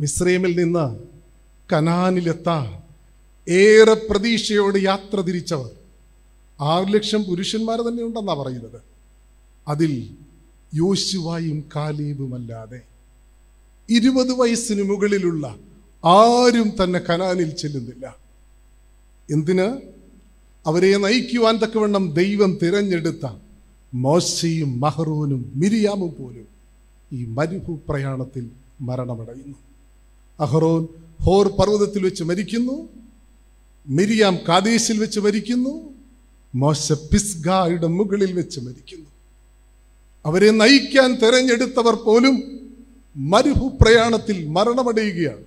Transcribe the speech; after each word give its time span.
മിസ്രൈമിൽ 0.00 0.64
നിന്ന് 0.64 0.86
കനാനിലെത്താൻ 1.72 2.66
ഏറെ 3.48 3.94
പ്രതീക്ഷയോട് 4.10 4.78
യാത്ര 4.78 5.20
തിരിച്ചവർ. 5.20 5.70
ആറ് 6.60 6.94
ലക്ഷം 6.94 7.24
പുരുഷന്മാർ 7.24 7.80
തന്നെ 7.80 8.02
ഉണ്ടെന്നാണ് 8.02 8.38
പറയുന്നത്. 8.38 8.80
അതിൽ 9.68 10.16
യോശുവായും 10.74 11.64
കാലീബുമല്ലാതെ 11.76 12.80
ഇരുപത് 13.90 14.32
വയസ്സിന് 14.32 14.82
മുകളിലുള്ള 14.82 15.56
ആരും 16.04 16.68
തന്നെ 16.82 16.98
കനാനിൽ 16.98 17.50
ചെല്ലുന്നില്ല. 17.50 18.16
എന്തിന്? 19.30 19.68
അവരെ 20.66 20.96
നയിക്കുവാൻ 20.96 21.56
തക്കവണ്ണം 21.56 22.12
ദൈവം 22.12 22.58
തിരഞ്ഞെടുത്ത 22.62 23.26
മോശയും 23.94 24.80
മഹറൂനും 24.80 25.52
മിരിയാമും 25.54 26.14
പോലും 26.18 26.48
ഈ 27.12 27.24
മരുഭൂ 27.24 27.78
പ്രയാണത്തിൽ 27.88 28.50
മരണമടയുന്നു. 28.80 29.63
അഹറോൻ 30.40 30.86
ഹോർ 31.22 31.48
പർവതത്തിൽ 31.48 32.02
വെച്ച് 32.04 32.24
മരിക്കുന്നു 32.24 32.88
മിരിയാം 33.88 34.38
കാദേശിൽ 34.48 34.98
വെച്ച് 34.98 35.20
മരിക്കുന്നു 35.20 35.94
മോശ 36.54 36.92
പിസ്ഗായുടെ 36.92 37.86
മുകളിൽ 37.86 38.32
വെച്ച് 38.32 38.60
മരിക്കുന്നു. 38.60 39.10
അവരെ 40.26 40.50
നയിക്കാൻ 40.50 41.14
തെരഞ്ഞെടുത്തവർ 41.14 41.94
പോലും 41.94 42.42
മരുഭു 43.16 43.66
പ്രയാണത്തിൽ 43.80 44.48
മരണമടയുകയാണ്. 44.48 45.44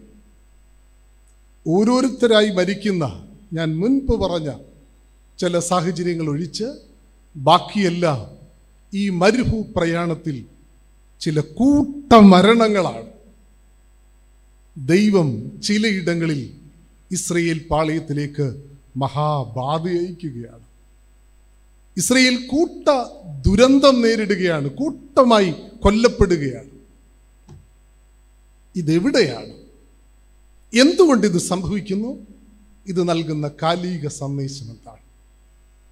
ഓരോരുത്തരായി 1.68 2.50
മരിക്കുന്ന 2.50 3.24
ഞാൻ 3.54 3.80
മുൻപ് 3.80 4.14
പറഞ്ഞ 4.14 4.52
ചില 5.40 5.60
സാഹചര്യങ്ങൾ 5.60 6.30
ഒഴിച്ച് 6.30 6.68
ബാക്കിയെല്ലാം 7.36 8.20
ഈ 8.94 9.10
മരുഭൂ 9.10 9.64
പ്രയാണത്തിൽ 9.76 10.46
ചില 11.20 11.40
കൂട്ടമരണങ്ങളാണ്. 11.40 13.17
ദൈവം 14.78 15.62
ചിലയിടങ്ങളിൽ 15.62 16.54
ഇസ്രയേൽ 17.12 17.62
പാളയത്തിലേക്ക് 17.72 18.64
മഹാബാധ 18.98 19.82
അയക്കുകയാണ് 19.82 20.68
ഇസ്രയേൽ 21.98 22.48
കൂട്ട 22.48 22.88
ദുരന്തം 23.48 24.02
നേരിടുകയാണ് 24.02 24.68
കൂട്ടമായി 24.68 25.54
കൊല്ലപ്പെടുകയാണ്. 25.80 26.70
ഇതെവിടെയാണ്? 28.76 29.54
എന്തുകൊണ്ട് 30.80 31.28
ഇത് 31.28 31.38
സംഭവിക്കുന്നു? 31.38 32.28
ഇത് 32.88 33.10
നൽകുന്ന 33.10 33.52
കാലിക 33.64 34.08
സന്ദേശം 34.08 34.66
എന്താണ്? 34.66 35.08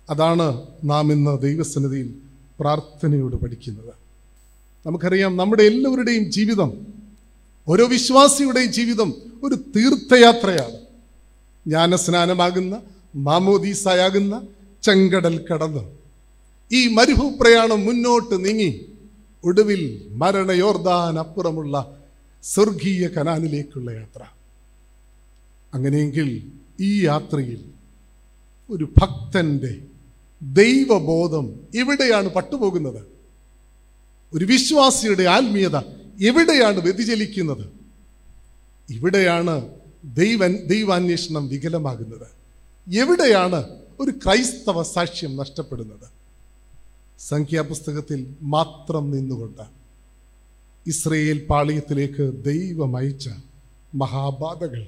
അതാണ് 0.10 0.68
നാം 0.84 1.12
ഇന്ന് 1.12 1.42
ദൈവസന്നിധിയിൽ 1.42 2.16
പ്രാർത്ഥനയോട് 2.60 3.36
പഠിക്കുന്നത്. 3.36 3.94
നമുക്കറിയാം 4.88 5.38
നമ്മുടെ 5.38 5.64
എല്ലാവരുടെയും 5.64 6.32
ജീവിതം 6.32 6.88
ഓരോ 7.68 7.88
വിശ്വാസിയുടെയും 7.88 8.72
ജീവിതം 8.72 9.14
ഒരു 9.44 9.56
തീർത്ഥയാത്രയാണ്. 9.56 10.78
ജ്ഞാനസ്നാനമാകുന്ന 11.68 12.82
മാമോദീസായാകുന്ന 13.16 14.48
ചെങ്കടൽ 14.84 15.46
കടന്ന് 15.46 15.84
ഈ 16.72 16.88
മരുഭൂ 16.88 17.30
പ്രയാണം 17.30 17.86
മുന്നോട്ട് 17.86 18.46
നീങ്ങി 18.46 18.86
ഒടുവിൽ 19.44 20.08
മരണയോർദാൻ 20.12 21.20
അപ്പുറമുള്ള 21.20 21.98
സ്വർഗീയ 22.44 23.08
കനാനിലേക്കുള്ള 23.08 23.92
യാത്ര. 23.92 24.24
അങ്ങനെയെങ്കിൽ 25.74 26.52
ഈ 26.80 27.06
യാത്രയിൽ 27.06 27.62
ഒരു 28.70 28.94
ഭക്തന്റെ 28.98 29.74
ദൈവബോധം 30.42 31.60
എവിടെയാണ് 31.76 32.30
പട്ടുപോകുന്നത്? 32.30 33.02
ഒരു 34.34 34.46
വിശ്വാസിയുടെ 34.46 35.24
ആത്മീയത 35.24 35.78
എവിടെയാണ് 36.22 36.80
വ്യതിചലിക്കുന്നത്? 36.80 37.70
ഇവിടെയാണ് 38.90 39.70
ദൈവ 40.04 40.48
ദൈവാന്വേഷണം 40.48 41.48
വികലമാകുന്നത്. 41.48 42.28
എവിടെയാണ് 42.96 43.70
ഒരു 44.00 44.12
ക്രൈസ്തവ 44.12 44.84
സാക്ഷ്യം 44.84 45.38
നഷ്ടപ്പെടുന്നത്? 45.38 46.10
സംഖ്യാപുസ്തകത്തിൽ 47.20 48.36
മാത്രം 48.42 49.12
നിന്നുകൊണ്ട് 49.12 49.62
ഇസ്രയേൽ 50.88 51.46
പാളയത്തിലേക്ക് 51.50 52.44
ദൈവം 52.44 52.98
അയച്ച 52.98 53.30
മഹാബാധകൾ 53.96 54.88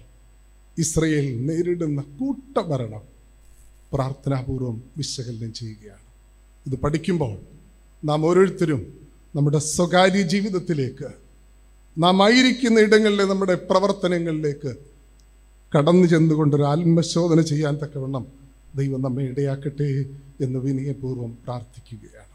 ഇസ്രയേൽ 0.77 1.45
നേരിടുന്ന 1.45 2.01
കൂട്ടഭരണം 2.01 3.01
പ്രാർത്ഥനാപൂർവം 3.93 4.83
വിശകലനം 4.97 5.53
ചെയ്യുകയാണ്. 5.53 6.07
ഇത് 6.67 6.79
പഠിക്കുമ്പോൾ 6.79 7.37
നാം 8.05 8.25
ഓരോരുത്തരും 8.25 9.07
നമ്മുടെ 9.35 9.57
സ്വകാര്യ 9.57 10.21
ജീവിതത്തിലേക്ക് 10.21 11.26
നാം 11.97 12.23
ആയിരിക്കുന്ന 12.23 12.79
ഇടങ്ങളിലെ 12.79 13.23
നമ്മുടെ 13.23 13.55
പ്രവർത്തനങ്ങളിലേക്ക് 13.55 14.75
കടന്നു 15.77 16.07
ചെന്നുകൊണ്ടൊരു 16.07 16.63
ആത്മശോധന 16.63 17.41
ചെയ്യാൻ 17.41 17.79
തക്കവണ്ണം 17.83 18.25
ദൈവം 18.75 19.01
നമ്മെ 19.01 19.23
ഇടയാക്കട്ടെ 19.23 20.05
എന്ന് 20.41 20.59
വിനയപൂർവം 20.59 21.37
പ്രാർത്ഥിക്കുകയാണ്. 21.43 22.27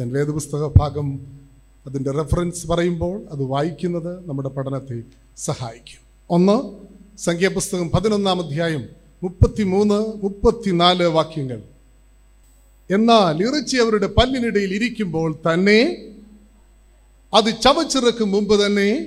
ഞാൻ 0.00 0.12
വേദപുസ്തക 0.12 0.66
ഭാഗം 0.66 1.20
അതിന്റെ 1.86 2.10
റെഫറൻസ് 2.10 2.66
പറയുമ്പോൾ 2.66 3.22
അത് 3.30 3.42
വായിക്കുന്നത് 3.42 4.28
നമ്മുടെ 4.28 4.48
പഠനത്തെ 4.48 5.02
സഹായിക്കും. 5.36 6.00
ഒന്ന് 6.30 6.56
സംഖ്യാപുസ്തകം 7.18 7.90
പതിനൊന്നാം 7.90 8.46
അധ്യായം 8.46 8.84
മുപ്പത്തി 9.22 9.62
മൂന്ന് 9.62 9.94
മുപ്പത്തിനാല് 9.94 11.04
വാക്യങ്ങൾ. 11.04 11.62
എന്നാൽ 12.90 13.42
ഇറച്ചി 13.42 13.76
അവരുടെ 13.76 14.06
പല്ലിനിടയിൽ 14.06 14.74
ഇരിക്കുമ്പോൾ 14.74 15.38
തന്നെ 15.52 16.06
അത് 17.34 17.60
ചവച്ചിറക്കും 17.60 18.30
മുമ്പ് 18.30 18.66
തന്നെ 18.66 19.06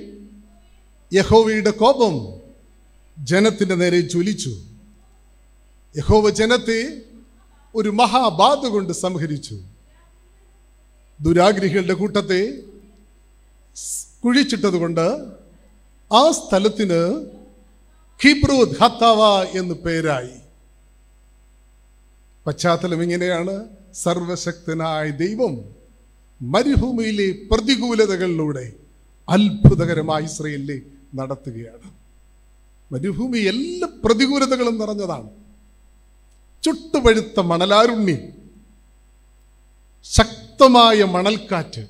യഹോവയുടെ 1.12 1.70
കോപം 1.70 2.40
ജനത്തിന്റെ 3.24 3.74
നേരെ 3.74 4.00
ജ്വലിച്ചു. 4.00 4.50
യഹോവ 5.96 6.30
ജനത്തെ 6.30 7.02
ഒരു 7.74 7.88
മഹാബാധ 7.90 8.66
കൊണ്ട് 8.66 8.92
സംഹരിച്ചു. 8.92 9.60
ദുരാഗ്രഹികളുടെ 11.20 11.92
കൂട്ടത്തെ 11.92 12.62
കുഴിച്ചിട്ടത് 14.24 14.76
കൊണ്ട് 14.76 15.18
ആ 16.12 16.30
സ്ഥലത്തിന് 16.30 17.26
ഹിബ്രൂദ് 18.22 18.76
ഹത്താവ 18.82 19.42
എന്ന് 19.42 19.74
പേരായി. 19.74 20.40
പശ്ചാത്തലം 22.46 23.02
ഇങ്ങനെയാണ്. 23.02 23.68
സർവശക്തനായ 23.94 25.10
ദൈവം 25.10 25.83
മരുഭൂമിയിലെ 26.42 27.32
പ്രതികൂലതകളിലൂടെ 27.50 28.72
അത്ഭുതകരമായി 29.28 30.24
ഇസ്രയേലിനെ 30.24 30.80
നടത്തുകയാണ്. 31.14 31.92
മരുഭൂമി 32.92 33.38
എല്ലാ 33.38 33.88
പ്രതികൂലതകളും 34.04 34.78
നിറഞ്ഞതാണ്. 34.78 35.30
ചുട്ടുപഴുത്ത 36.62 37.40
മണലാരുണ്യം 37.40 38.32
ശക്തമായ 40.04 41.04
മണൽക്കാറ്റ് 41.04 41.86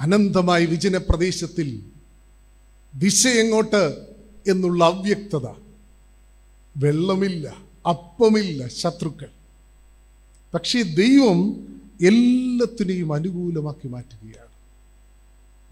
അനന്തമായ 0.00 0.64
വിജന 0.64 0.96
പ്രദേശത്തിൽ 0.96 1.90
ദിശ 2.94 3.26
എങ്ങോട്ട് 3.26 4.06
എന്നുള്ള 4.50 4.84
അവ്യക്തത 4.84 5.46
വെള്ളമില്ല 6.76 7.56
അപ്പമില്ല 7.88 8.66
ശത്രുക്കൾ. 8.66 9.30
പക്ഷേ 10.54 10.82
ദൈവം 10.82 11.66
എല്ലാത്തിനെയും 12.00 13.12
അനുകൂലമാക്കി 13.12 13.88
മാറ്റുകയാണ്. 13.88 14.54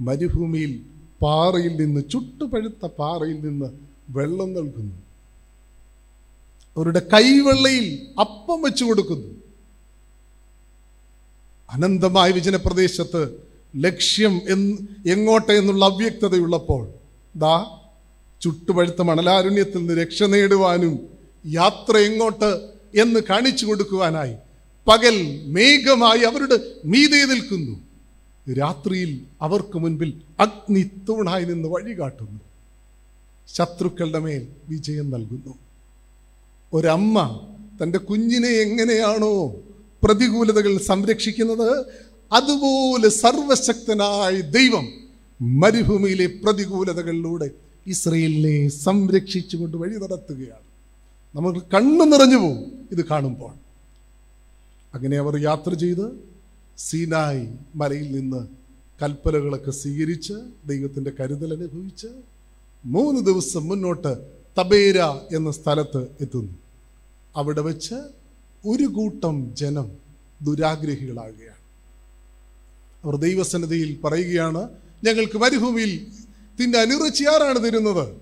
മരുഭൂമിയിൽ 0.00 0.80
പാറയിൽ 1.22 1.76
നിന്ന് 1.76 2.00
ചുട്ടുപഴുത്ത 2.10 2.86
പാറയിൽ 2.86 3.40
നിന്ന് 3.40 3.70
വെള്ളം 4.10 4.54
നൽകുന്നു. 4.54 4.94
അവരുടെ 6.76 7.02
കൈവെള്ളയിൽ 7.14 8.08
അപ്പം 8.20 8.62
വെച്ചു 8.62 8.84
കൊടുക്കുന്നു. 8.84 9.34
അനന്തമായ 11.72 12.30
വിജനപ്രദേശത്ത് 12.30 13.38
ലക്ഷ്യം 13.76 14.40
എന്ന് 14.48 14.76
എങ്ങോട്ടെ 15.08 15.52
എന്നുള്ള 15.52 15.84
അവ്യക്തതയുള്ളപ്പോൾ 15.84 16.88
ദാ 17.36 17.80
ചുട്ടുപഴുത്ത 18.40 19.02
മണലാരുണ്യത്തിൽ 19.02 19.78
നിന്ന് 19.78 20.02
രക്ഷ 20.02 20.22
നേടുവാനും 20.22 20.98
യാത്ര 21.46 21.96
എങ്ങോട്ട് 21.98 22.68
എന്ന് 22.94 23.20
കാണിച്ചു 23.30 23.66
കൊടുക്കുവാനായി 23.66 24.36
പകൽ 24.86 25.16
മേഘമായി 25.46 26.20
അവരുടെ 26.20 26.56
മീതെ 26.84 27.24
നിൽക്കുന്നു. 27.24 27.74
രാത്രിയിൽ 28.52 29.20
അവർക്ക് 29.42 29.78
മുൻപിൽ 29.78 30.10
അഗ്നി 30.40 30.82
തൂണായി 31.08 31.44
നിന്ന് 31.44 31.68
വഴി 31.68 31.98
കാട്ടുന്നു 31.98 32.40
ശത്രുക്കളുടെ 33.54 34.18
മേൽ 34.18 34.48
വിജയം 34.68 35.10
നൽകുന്നു. 35.10 35.54
ഒരമ്മ 36.72 37.16
തന്റെ 37.82 37.98
കുഞ്ഞിനെ 37.98 38.48
എങ്ങനെയാണോ 38.48 39.56
പ്രതികൂലതകൾ 40.02 40.78
സംരക്ഷിക്കുന്നത്? 40.78 41.86
അതുപോലെ 42.32 43.08
സർവശക്തനായ 43.08 44.40
ദൈവം 44.40 44.86
മരുഭൂമിയിലെ 45.40 46.26
പ്രതികൂലതകളിലൂടെ 46.26 47.50
ഇസ്രയേലിനെ 47.86 48.68
സംരക്ഷിച്ചുകൊണ്ട് 48.68 49.76
വഴി 49.76 49.94
നടത്തുകയാണ്. 49.94 50.66
നമുക്ക് 51.34 51.66
കണ്ണു 51.74 52.04
നിറഞ്ഞു 52.04 52.36
പോകും 52.36 52.88
ഇത് 52.92 53.04
കാണുമ്പോൾ. 53.04 53.63
അങ്ങനെ 54.94 55.18
അവർ 55.18 55.38
യാത്ര 55.42 55.74
ചെയ്ത് 55.74 56.06
സീനായി 56.78 57.48
മലയിൽ 57.74 58.12
നിന്ന് 58.12 58.46
കൽപ്പനകളൊക്കെ 59.02 59.70
സ്വീകരിച്ച് 59.70 60.32
ദൈവത്തിന്റെ 60.66 61.12
കരുതൽ 61.20 61.52
അനുഭവിച്ച് 61.52 62.06
മൂന്ന് 62.84 63.20
ദിവസം 63.20 63.68
മുന്നോട്ട് 63.68 64.16
തബേര 64.60 64.98
എന്ന 65.36 65.50
സ്ഥലത്ത് 65.50 66.08
എത്തുന്നു. 66.20 66.54
അവിടെ 67.36 67.60
വെച്ച് 67.60 67.94
ഒരു 68.66 68.84
കൂട്ടം 68.84 69.54
ജനം 69.54 69.90
ദുരാഗ്രഹികളാകുകയാണ് 70.42 71.62
അവർ 73.04 73.16
ദൈവസന്നിധിയിൽ 73.16 74.00
പറയുകയാണ് 74.00 74.68
ഞങ്ങൾക്ക് 75.04 75.38
മരുഭൂമിയിൽ 75.38 76.06
തിന്റെ 76.60 76.78
അനുറച്ചി 76.78 77.24
ആരാണ് 77.24 77.64
തരുന്നത്? 77.64 78.16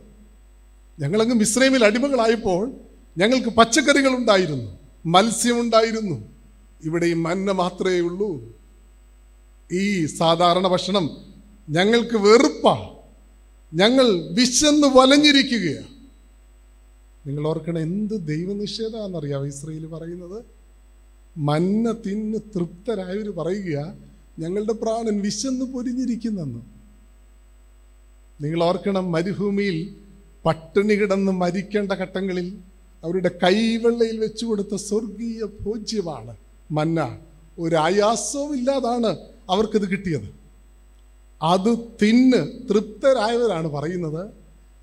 ഞങ്ങളങ്ങ് 1.00 1.34
മിശ്രമിൽ 1.34 1.84
അടിമകളായപ്പോൾ 1.84 2.72
ഞങ്ങൾക്ക് 3.19 3.48
പച്ചക്കറികളുണ്ടായിരുന്നു 3.48 4.78
മത്സ്യമുണ്ടായിരുന്നു 5.06 6.31
ഇവിടെ 6.84 7.06
ഈ 7.06 7.12
മന്ന 7.12 7.52
മാത്രമേ 7.52 8.00
ഉള്ളൂ. 8.00 8.31
ഈ 9.73 10.06
സാധാരണ 10.06 10.69
ഭക്ഷണം 10.69 11.11
ഞങ്ങൾക്ക് 11.70 12.17
വെറുപ്പാ. 12.17 12.75
ഞങ്ങൾ 13.75 14.06
വിശന്ന് 14.32 14.87
വലഞ്ഞിരിക്കുകയാണ് 14.87 15.93
നിങ്ങൾ 17.26 17.46
ഓർക്കണം 17.46 17.79
എന്ത് 17.79 18.14
ദൈവനിഷേധാന്നറിയാം 18.26 19.46
ഇസ്രയേൽ 19.46 19.87
പറയുന്നത്? 19.87 20.44
മന്ന 21.37 21.93
തിന്ന് 22.06 22.38
തൃപ്തരായവർ 22.55 23.31
പറയുക 23.31 23.94
ഞങ്ങളുടെ 24.38 24.73
പ്രാണൻ 24.73 25.20
വിശന്ന് 25.20 25.64
പൊരിഞ്ഞിരിക്കുന്നെന്ന്. 25.64 26.62
നിങ്ങൾ 28.40 28.64
ഓർക്കണം 28.64 29.12
മരുഭൂമിയിൽ 29.12 29.96
പട്ടിണി 30.44 30.94
കിടന്ന് 30.94 31.32
മരിക്കേണ്ട 31.32 31.93
ഘട്ടങ്ങളിൽ 31.93 32.58
അവരുടെ 33.05 33.31
കൈവെള്ളയിൽ 33.43 34.19
വെച്ചു 34.19 34.46
കൊടുത്ത 34.46 34.75
സ്വർഗീയ 34.75 35.46
ഭോജ്യമാണ് 35.61 36.51
മന്ന. 36.72 37.19
ഒരു 37.58 37.76
ആയാസവും 37.76 38.58
ഇല്ലാതാണ് 38.58 39.16
അവർക്കിത് 39.50 39.88
കിട്ടിയത്. 39.88 40.34
അത് 41.42 41.78
തിന്ന് 42.02 42.69
തൃപ്തരായവരാണ് 42.69 43.69
പറയുന്നത്. 43.69 44.30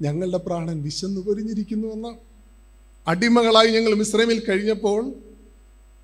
ഞങ്ങളുടെ 0.01 0.37
പ്രാണൻ 0.37 0.83
വിശന്നു 0.83 1.21
പൊരിഞ്ഞിരിക്കുന്നുവെന്ന് 1.21 2.15
അടിമകളായി 3.07 3.67
ഞങ്ങൾ 3.67 3.93
മിശ്രമിൽ 3.93 4.45
കഴിഞ്ഞപ്പോൾ 4.45 5.13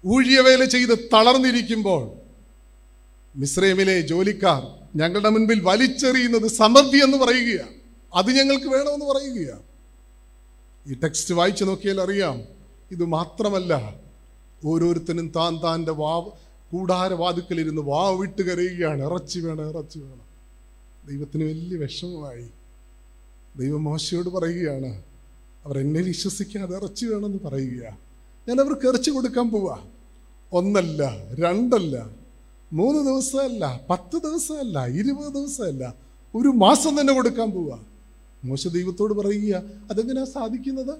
ഊഴിയവേല 0.05 0.63
ചെയ്ത് 0.63 1.09
തളർന്നിരിക്കുമ്പോൾ 1.13 2.11
മിശ്രമിലെ 3.35 4.01
ജോലിക്കാർ 4.01 4.67
ഞങ്ങളുടെ 4.95 5.29
മുൻപിൽ 5.29 5.59
വലിച്ചെറിയുന്നത് 5.63 6.47
സമൃദ്ധി 6.47 6.97
എന്ന് 6.97 7.17
പറയുകയാണ്. 7.17 7.73
അത് 8.13 8.31
ഞങ്ങൾക്ക് 8.31 8.65
വേണമെന്ന് 8.65 9.05
പറയുകയാണ്. 9.05 9.63
ഈ 10.87 10.93
ടെക്സ്റ്റ് 10.93 11.33
വായിച്ചു 11.33 11.65
നോക്കിയാൽ 11.65 12.01
അറിയാം. 12.01 12.41
ഇത് 12.91 13.05
മാത്രമല്ല 13.05 14.05
ഓരോരുത്തരും 14.65 15.31
താൻ 15.35 15.59
താന്റെ 15.63 15.91
വാവ് 15.91 16.29
കൂടാരവാതുക്കലിരുന്ന് 16.71 17.81
വാവ് 17.81 18.19
വിട്ട് 18.19 18.41
കരയുകയാണ്. 18.41 19.03
ഇറച്ചി 19.03 19.39
വേണം 19.39 19.69
ഇറച്ചി 19.69 20.00
വേണം. 20.00 20.25
ദൈവത്തിന് 21.07 21.44
വലിയ 21.44 21.77
വിഷമമായി. 21.77 22.47
ദൈവം 23.57 23.83
മോശയോട് 23.83 24.29
പറയുകയാണ് 24.29 25.03
അവർ 25.65 25.79
എന്നെ 25.79 26.01
വിശ്വസിക്കാതെ 26.01 26.75
ഇറച്ചി 26.75 27.06
വേണമെന്ന് 27.06 27.39
പറയുക. 27.44 27.97
ഞാൻ 28.50 28.62
അവർക്ക് 28.62 28.88
ഇറച്ചി 28.88 29.09
കൊടുക്കാൻ 29.09 29.50
പോവാ. 29.50 29.79
ഒന്നല്ല 30.53 31.31
രണ്ടല്ല 31.33 32.09
മൂന്ന് 32.73 33.01
ദിവസമല്ല 33.01 33.81
പത്ത് 33.89 34.18
ദിവസമല്ല 34.18 34.88
ഇരുപത് 34.88 35.33
ദിവസമല്ല 35.33 35.95
ഒരു 36.35 36.47
മാസം 36.47 37.01
തന്നെ 37.01 37.13
കൊടുക്കാൻ 37.13 37.51
പോവാ. 37.51 37.79
മോശ 38.44 38.68
ദൈവത്തോട് 38.68 39.13
പറയുക 39.13 39.63
അതെങ്ങനെയാ 39.91 40.25
സാധിക്കുന്നത്? 40.25 41.00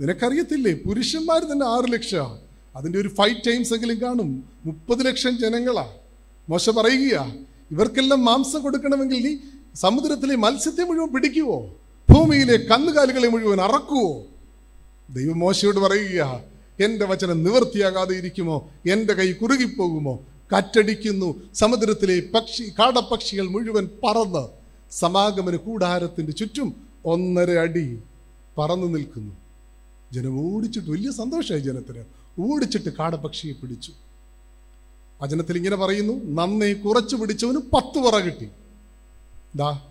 നിനക്കറിയത്തില്ലേ 0.00 0.74
പുരുഷന്മാർ 0.74 1.44
തന്നെ 1.44 1.66
ആറ് 1.66 1.92
ലക്ഷം. 1.92 2.47
അതിന്റെ 2.76 2.98
ഒരു 2.98 3.08
ഫൈവ് 3.08 3.36
ടൈംസ് 3.46 3.74
എങ്കിലും 3.74 4.00
കാണും. 4.02 4.44
മുപ്പത് 4.64 5.06
ലക്ഷം 5.06 5.38
ജനങ്ങളാ. 5.38 5.92
മോശ 6.48 6.70
പറയുക 6.70 7.32
ഇവർക്കെല്ലാം 7.70 8.24
മാംസം 8.24 8.62
കൊടുക്കണമെങ്കിൽ 8.62 9.28
നീ 9.28 9.36
സമുദ്രത്തിലെ 9.74 10.36
മത്സ്യത്തെ 10.36 10.84
മുഴുവൻ 10.84 11.08
പിടിക്കുവോ? 11.08 11.74
ഭൂമിയിലെ 12.10 12.56
കന്നുകാലികളെ 12.56 13.28
മുഴുവൻ 13.28 13.60
അറക്കുവോ? 13.60 14.22
ദൈവം 15.10 15.38
മോശയോട് 15.38 15.78
പറയുക 15.78 16.40
എന്റെ 16.80 17.06
വചനം 17.06 17.44
നിവൃത്തിയാകാതെ 17.44 18.16
ഇരിക്കുമോ? 18.16 18.70
എന്റെ 18.90 19.14
കൈ 19.14 19.32
കുറുകിപ്പോകുമോ? 19.32 20.20
കറ്റടിക്കുന്നു 20.56 21.42
സമുദ്രത്തിലെ 21.54 22.22
പക്ഷി 22.34 22.62
കാടപ്പക്ഷികൾ 22.78 23.48
മുഴുവൻ 23.48 23.88
പറന്ന് 24.04 24.48
സമാഗമന 24.90 25.56
കൂടാരത്തിന്റെ 25.56 26.32
ചുറ്റും 26.32 26.74
ഒന്നര 27.04 27.50
അടി 27.50 27.98
പറന്നു 28.58 28.86
നിൽക്കുന്നു. 28.86 29.47
ജനം 30.12 30.54
ഓടിച്ചിട്ട് 30.54 30.90
വലിയ 30.90 31.10
സന്തോഷമായി 31.10 31.62
ജനത്തിന്. 31.62 32.04
ഓടിച്ചിട്ട് 32.38 32.88
കാടപക്ഷിയെ 32.88 33.52
പിടിച്ചു. 33.52 33.92
വചനത്തിൽ 35.22 35.56
ഇങ്ങനെ 35.56 35.76
പറയുന്നു 35.76 36.12
നന്നേ 36.24 36.72
കുറച്ചു 36.72 37.16
പിടിച്ചവന് 37.16 37.56
പത്ത് 37.56 37.98
പറ 37.98 38.18
കിട്ടി. 38.18 38.48
ദാ 39.56 39.82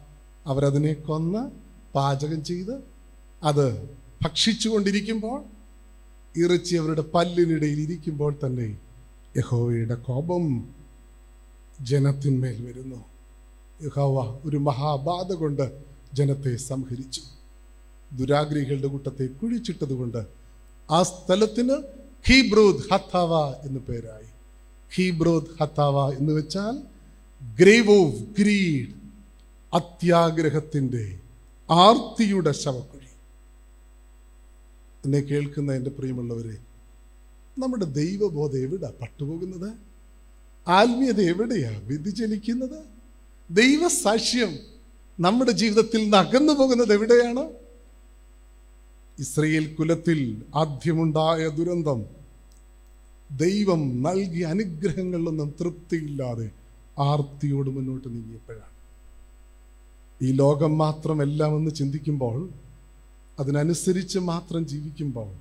അവരതിനെ 0.46 0.94
കൊന്ന് 0.94 1.52
പാചകം 1.96 2.44
ചെയ്ത് 2.44 2.84
അത് 3.44 3.90
ഭക്ഷിച്ചു 4.24 4.70
കൊണ്ടിരിക്കുമ്പോൾ 4.70 5.44
ഇറച്ചി 6.38 6.76
അവരുടെ 6.76 7.02
പല്ലിനിടയിൽ 7.02 7.80
ഇരിക്കുമ്പോൾ 7.80 8.40
തന്നെ 8.46 8.78
യഹോവയുടെ 9.38 9.96
കോപം 9.96 10.74
ജനത്തിന്മേൽ 11.82 12.66
വരുന്നു. 12.66 13.06
യഹോവ 13.82 14.40
ഒരു 14.46 14.58
മഹാബാധ 14.58 15.34
കൊണ്ട് 15.34 15.84
ജനത്തെ 16.14 16.56
സംഹരിച്ചു. 16.56 17.22
ദുരാഗ്രഹികളുടെ 18.16 18.88
കൂട്ടത്തെ 18.88 19.26
കുഴിച്ചിട്ടതുകൊണ്ട് 19.26 20.26
ആ 20.92 21.04
സ്ഥലത്തിന് 21.04 21.84
ഹീബ്രോദ് 22.26 22.94
ഹത്താവ 22.94 23.52
എന്ന് 23.68 23.80
പേരായി. 23.80 24.28
ഹീബ്രോദ് 24.96 25.46
ഹത്താവ 25.62 26.12
എന്ന് 26.12 26.34
വെച്ചാൽ 26.34 26.78
ഗ്രേവ് 27.60 27.90
ഓഫ് 27.90 28.16
ഗ്രീഡ് 28.16 28.90
അത്യാഗ്രഹത്തിന്റെ 29.74 31.20
ആർത്തിയുടെ 31.70 32.52
ശവക്കുഴി. 32.52 33.06
എന്നെ 35.06 35.20
കേൾക്കുന്ന 35.20 35.74
എന്റെ 35.74 35.90
പ്രിയമുള്ളവരെ 35.90 36.58
നമ്മുടെ 37.60 37.86
ദൈവബോധം 37.86 38.58
എവിടെ 38.58 38.94
പട്ടുപോകുന്നത്? 39.02 39.74
ആത്മീയത 40.68 41.22
എവിടെയാണ് 41.22 41.86
വ്യതിചലിക്കുന്നത്? 41.86 42.84
ദൈവസാക്ഷ്യം 43.50 44.60
നമ്മുടെ 45.20 45.52
ജീവിതത്തിൽ 45.52 46.04
നിന്ന് 46.04 46.18
അകന്നു 46.18 46.54
പോകുന്നത് 46.54 46.94
എവിടെയാണ്? 46.94 47.50
ഇസ്രയേൽ 49.20 49.76
കുലത്തിൽ 49.76 50.46
ആദ്യമുണ്ടായ 50.56 51.48
ദുരന്തം 51.48 52.06
ദൈവം 53.38 54.04
നൽകിയ 54.04 54.46
അനുഗ്രഹങ്ങളിലൊന്നും 54.46 55.56
തൃപ്തിയില്ലാതെ 55.62 56.52
ആർത്തിയോട് 57.00 57.70
മുന്നോട്ട് 57.70 58.08
നീങ്ങിയപ്പോഴാണ്. 58.08 58.78
ഈ 60.22 60.32
ലോകം 60.32 60.78
മാത്രം 60.78 61.22
എല്ലാം 61.22 61.58
എന്ന് 61.58 61.72
ചിന്തിക്കുമ്പോൾ 61.72 62.50
അതിനനുസരിച്ച് 63.40 64.20
മാത്രം 64.20 64.68
ജീവിക്കുമ്പോൾ 64.68 65.36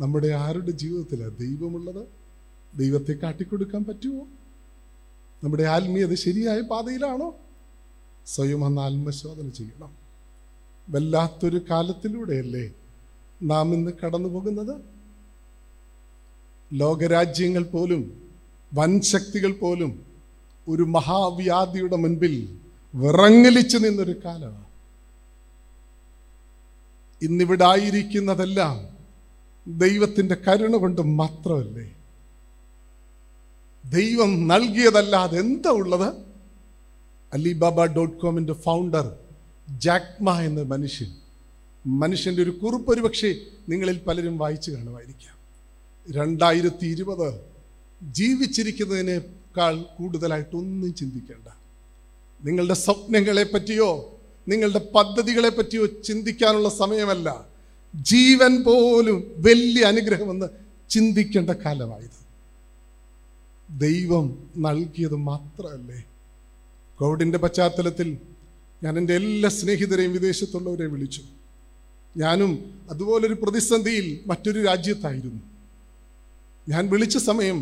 നമ്മുടെ 0.00 0.28
ആരുടെ 0.28 0.70
ജീവിതത്തിലാണ് 0.70 1.38
ദൈവമുള്ളത്? 1.38 2.06
ദൈവത്തെ 2.76 3.12
കാട്ടിക്കൊടുക്കാൻ 3.12 3.84
പറ്റുമോ? 3.84 4.26
നമ്മുടെ 5.44 5.62
ആത്മീയത 5.62 6.14
ശരിയായ 6.14 6.60
പാതയിലാണോ? 6.60 7.34
സ്വയം 8.26 8.64
അന്ന് 8.64 8.82
ആത്മശോധന 8.82 9.48
ചെയ്യണം. 9.48 10.01
വല്ലാത്തൊരു 10.90 11.60
കാലത്തിലൂടെയല്ലേ 11.70 12.74
നാം 13.42 13.74
ഇന്ന് 13.74 13.90
കടന്നു 14.04 14.28
പോകുന്നത് 14.28 14.80
ലോകരാജ്യങ്ങൾ 16.72 17.62
പോലും 17.62 18.30
വൻശക്തികൾ 18.74 19.52
പോലും 19.52 20.06
ഒരു 20.68 20.82
മഹാവ്യാധിയുടെ 20.82 21.96
മുൻപിൽ 21.96 22.58
വിറങ്ങലിച്ചു 22.94 23.78
നിന്നൊരു 23.78 24.14
കാലമാണ്. 24.24 24.66
ഇന്നിവിടെ 27.22 27.64
ആയിരിക്കുന്നതെല്ലാം 27.64 28.98
ദൈവത്തിന്റെ 29.66 30.36
കരുണ 30.48 30.76
കൊണ്ട് 30.76 31.00
മാത്രമല്ലേ? 31.00 31.92
ദൈവം 33.90 34.48
നൽകിയതല്ലാതെ 34.48 35.38
എന്താ 35.38 35.70
ഉള്ളത്? 35.70 36.14
അലിബാബ 37.32 37.84
ഡോട്ട് 37.84 38.18
കോമിന്റെ 38.18 38.52
ഫൗണ്ടർ 38.52 39.18
ജാക്മ 39.78 40.40
എന്ന 40.40 40.62
മനുഷ്യൻ 40.62 41.12
മനുഷ്യന്റെ 41.86 42.42
ഒരു 42.42 42.50
കുറിപ്പ് 42.50 42.90
ഒരുപക്ഷെ 42.90 43.34
നിങ്ങളിൽ 43.68 43.98
പലരും 43.98 44.38
വായിച്ചു 44.38 44.70
കാണുമായിരിക്കാം. 44.70 45.36
രണ്ടായിരത്തി 46.10 46.86
ഇരുപത് 46.86 47.40
ജീവിച്ചിരിക്കുന്നതിനേക്കാൾ 48.02 49.82
കൂടുതലായിട്ടൊന്നും 49.82 50.94
ചിന്തിക്കേണ്ട. 50.94 51.48
നിങ്ങളുടെ 52.44 52.74
സ്വപ്നങ്ങളെ 52.74 53.42
പറ്റിയോ 53.42 54.20
നിങ്ങളുടെ 54.48 54.88
പദ്ധതികളെ 54.94 55.48
പറ്റിയോ 55.48 55.86
ചിന്തിക്കാനുള്ള 55.86 56.68
സമയമല്ല. 56.68 57.46
ജീവൻ 57.94 58.62
പോലും 58.62 59.32
വലിയ 59.36 59.84
അനുഗ്രഹമെന്ന് 59.84 60.46
ചിന്തിക്കേണ്ട 60.90 61.50
കാലമായത്. 61.50 62.22
ദൈവം 63.80 64.50
നൽകിയത് 64.56 65.16
മാത്രമല്ലേ? 65.16 66.04
കോവിഡിന്റെ 66.96 67.38
പശ്ചാത്തലത്തിൽ 67.38 68.18
ഞാൻ 68.82 68.98
എന്റെ 68.98 69.14
എല്ലാ 69.14 69.48
സ്നേഹിതരെയും 69.48 70.12
വിദേശത്തുള്ളവരെ 70.12 70.86
വിളിച്ചു. 70.86 71.22
ഞാനും 72.16 72.80
അതുപോലൊരു 72.90 73.34
പ്രതിസന്ധിയിൽ 73.34 74.20
മറ്റൊരു 74.26 74.62
രാജ്യത്തായിരുന്നു. 74.62 75.40
ഞാൻ 76.68 76.90
വിളിച്ച 76.90 77.18
സമയം 77.18 77.58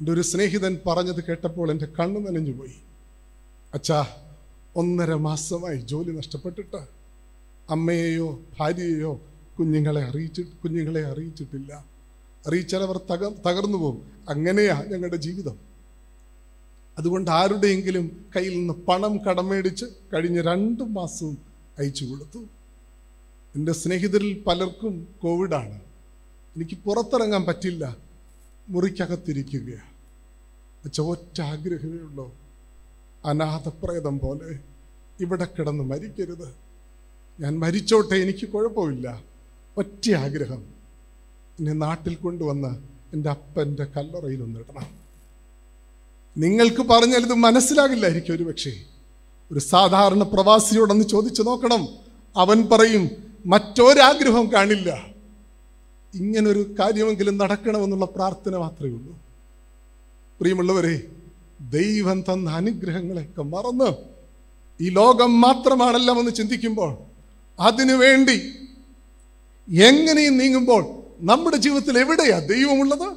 എന്റെ 0.00 0.12
ഒരു 0.12 0.20
സ്നേഹിതൻ 0.20 0.78
പറഞ്ഞത് 0.86 1.24
കേട്ടപ്പോൾ 1.24 1.70
എന്റെ 1.70 1.86
കണ്ണു 2.00 2.20
നനഞ്ഞു 2.20 2.52
പോയി. 2.52 2.72
അച്ഛാ 3.74 4.06
ഒന്നര 4.76 5.14
മാസമായി 5.14 5.76
ജോലി 5.76 6.10
നഷ്ടപ്പെട്ടിട്ട്. 6.10 6.76
അമ്മയെയോ 7.70 8.40
ഭാര്യയെയോ 8.60 9.20
കുഞ്ഞുങ്ങളെ 9.58 10.04
അറിയിച്ചി 10.04 10.42
കുഞ്ഞുങ്ങളെ 10.42 11.06
അറിയിച്ചിട്ടില്ല. 11.06 11.84
അറിയിച്ചാൽ 12.46 12.80
അവർ 12.80 12.98
തക 12.98 13.28
തകർന്നു 13.28 13.78
പോകും. 13.78 14.12
അങ്ങനെയാ 14.28 14.84
ഞങ്ങളുടെ 14.88 15.16
ജീവിതം. 15.16 15.75
അതുകൊണ്ട് 16.98 17.30
ആരുടെയെങ്കിലും 17.30 18.26
കയ്യിൽ 18.36 18.58
നിന്ന് 18.58 18.74
പണം 18.74 19.18
കടമേടിച്ച് 19.18 19.84
കഴിഞ്ഞ 20.14 20.40
രണ്ട് 20.40 20.82
മാസവും 20.82 21.38
അയച്ചു 21.78 22.04
കൊടുത്തു. 22.04 22.38
എന്റെ 23.56 23.72
സ്നേഹിതരിൽ 23.72 24.42
പലർക്കും 24.46 25.08
കോവിഡാണ്. 25.22 25.80
എനിക്ക് 26.56 26.78
പുറത്തിറങ്ങാൻ 26.84 27.44
പറ്റില്ല. 27.44 27.96
മുറിക്കകത്തിരിക്കുകയാണ്. 28.68 29.96
അച്ഛ 30.84 31.00
ഒറ്റ 31.00 31.40
ആഗ്രഹമേ 31.40 31.96
ഉള്ളൂ. 31.96 32.34
അനാഥപ്രേതം 33.24 34.18
പോലെ 34.18 34.58
ഇവിടെ 35.20 35.44
കിടന്ന് 35.44 35.84
മരിക്കരുത്. 35.84 36.54
ഞാൻ 37.40 37.58
മരിച്ചോട്ടെ 37.58 38.14
എനിക്ക് 38.14 38.48
കുഴപ്പമില്ല. 38.48 39.22
ഒറ്റ 39.76 40.10
ആഗ്രഹം. 40.10 40.62
എന്നെ 41.58 41.72
നാട്ടിൽ 41.72 42.14
കൊണ്ടുവന്ന് 42.14 42.82
എന്റെ 43.12 43.30
അപ്പന്റെ 43.30 43.84
കല്ലറയിൽ 43.84 44.42
ഒന്നിടണം 44.42 45.05
നിങ്ങൾക്ക് 46.36 46.82
പറഞ്ഞാൽ 46.82 47.18
ഇത് 47.18 47.34
മനസ്സിലാകില്ലായിരിക്കും 47.34 48.34
ഒരു 48.34 48.44
പക്ഷേ. 48.44 48.72
ഒരു 49.52 49.58
സാധാരണ 49.58 50.22
പ്രവാസിയോടൊന്ന് 50.22 51.04
ചോദിച്ചു 51.04 51.42
നോക്കണം. 51.42 51.88
അവൻ 52.36 52.68
പറയും 52.72 53.10
മറ്റൊരാഗ്രഹം 53.46 54.52
കാണില്ല. 54.52 55.06
ഇങ്ങനൊരു 56.14 56.74
കാര്യമെങ്കിലും 56.80 57.38
നടക്കണമെന്നുള്ള 57.38 58.04
പ്രാർത്ഥന 58.04 58.56
മാത്രമേ 58.56 58.90
ഉള്ളൂ. 58.90 59.18
പ്രിയമുള്ളവരെ 60.40 61.02
ദൈവം 61.60 62.20
തന്ന 62.20 62.50
അനുഗ്രഹങ്ങളെയൊക്കെ 62.50 63.42
മറന്ന് 63.42 63.92
ഈ 64.80 64.88
ലോകം 64.88 65.40
മാത്രമാണെല്ലാം 65.40 66.20
എന്ന് 66.20 66.32
ചിന്തിക്കുമ്പോൾ 66.32 66.98
അതിനുവേണ്ടി 67.60 68.52
എങ്ങനെയും 69.68 70.38
നീങ്ങുമ്പോൾ 70.38 70.84
നമ്മുടെ 71.20 71.56
ജീവിതത്തിൽ 71.56 71.98
എവിടെയാ 71.98 72.38
ദൈവമുള്ളത്? 72.38 73.16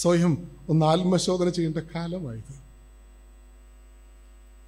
സ്വയം 0.00 0.51
ഒന്ന് 0.68 0.86
ആത്മശോധന 0.86 1.48
ചെയ്യേണ്ട 1.48 1.78
കാലമായത്. 1.78 2.62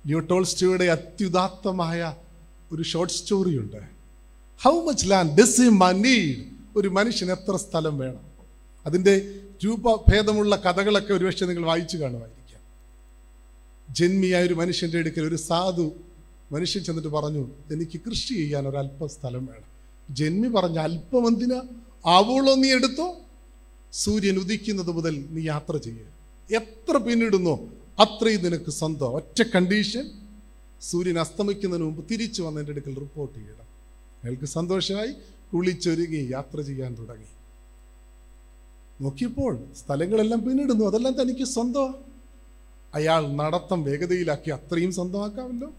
ലിയോട്ടോൾസ്റ്റോയുടെ 0.07 0.85
അത്യുദാത്തമായ 0.85 2.17
ഒരു 2.73 2.83
short 2.83 3.15
സ്റ്റോറിയുണ്ട് 3.15 3.77
how 4.63 4.85
much 4.85 5.11
land 5.11 5.39
does 5.41 5.61
a 5.61 5.69
ഒരു 6.77 6.89
മനുഷ്യന് 6.89 7.31
എത്ര 7.31 7.57
സ്ഥലം 7.57 7.99
വേണം? 7.99 8.21
അതിന്റെ 8.87 9.41
രൂപഭേദമുള്ള 9.65 10.57
കഥകളൊക്കെ 10.57 11.15
ഒരുപക്ഷെ 11.15 11.47
നിങ്ങൾ 11.47 11.67
വായിച്ചു 11.67 11.97
കാണുമായിരിക്കാം. 11.97 12.61
ജന്മിയായ 13.95 14.47
ഒരു 14.47 14.55
മനുഷ്യന്റെ 14.55 14.99
അടുക്കൽ 14.99 15.29
ഒരു 15.29 15.37
സാധു 15.37 15.93
മനുഷ്യൻ 16.53 16.85
ചെന്നിട്ട് 16.85 17.09
പറഞ്ഞു 17.09 17.49
എനിക്ക് 17.73 18.01
കൃഷി 18.01 18.35
ചെയ്യാൻ 18.35 18.69
ഒരല്പം 18.69 19.09
സ്ഥലം 19.09 19.47
വേണം. 19.47 19.75
ജന്മി 20.17 20.49
പറഞ്ഞ 20.49 20.79
അല്പം 20.79 21.27
എന്തിനാ? 21.27 21.63
ആവോളോ 22.07 22.55
നീ 22.55 22.73
എടുത്തോ? 22.73 23.21
സൂര്യൻ 24.03 24.37
ഉദിക്കുന്നത് 24.37 24.91
മുതൽ 24.91 25.25
നീ 25.31 25.43
യാത്ര 25.43 25.77
ചെയ്യുക 25.77 26.09
എത്ര 26.55 26.97
പിന്നിടുന്നോ 26.97 27.55
അത്രയും 27.99 28.45
നിനക്ക് 28.45 28.71
സ്വന്തം. 28.71 29.07
ഒറ്റ 29.07 29.43
കണ്ടീഷൻ 29.55 30.11
സൂര്യൻ 30.81 31.19
അസ്തമിക്കുന്നതിന് 31.19 31.87
മുമ്പ് 31.87 32.09
തിരിച്ചു 32.11 32.43
വന്ന് 32.43 32.61
എന്റെ 32.61 32.73
അടുക്കൽ 32.73 32.99
റിപ്പോർട്ട് 32.99 33.39
ചെയ്യണം. 33.39 33.69
അയാൾക്ക് 34.25 34.45
സന്തോഷമായി 34.45 35.13
കുളിച്ചൊരുങ്ങി 35.53 36.29
യാത്ര 36.33 36.61
ചെയ്യാൻ 36.61 36.95
തുടങ്ങി. 36.95 37.31
നോക്കിയപ്പോൾ 39.01 39.59
സ്ഥലങ്ങളെല്ലാം 39.87 40.49
പിന്നിടുന്നു 40.49 40.85
അതെല്ലാം 40.85 41.15
തനിക്ക് 41.21 41.45
സ്വന്തം 41.45 41.95
അയാൾ 42.95 43.29
നടത്തം 43.29 43.85
വേഗതയിലാക്കി 43.85 44.51
അത്രയും 44.51 44.93
സ്വന്തമാക്കാമല്ലോ. 44.93 45.73